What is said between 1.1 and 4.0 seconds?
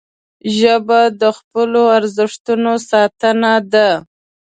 د خپلو ارزښتونو ساتنه ده